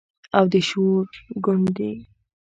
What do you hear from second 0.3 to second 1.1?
او د شور